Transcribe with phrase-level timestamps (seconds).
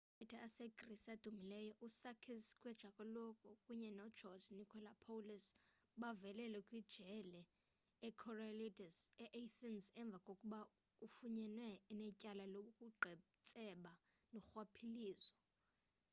[0.03, 3.29] amagqwetha asegrisi adumileyo usakis kechagioglou
[3.65, 5.45] kunye nogeorge nikolakopoulos
[6.01, 7.41] bavalelwe kwijele
[8.09, 10.59] ikorydallus eathens emva kokuba
[11.05, 13.93] efunyenwe enetyala lobuqhetseba
[14.31, 15.33] norhwaphilizo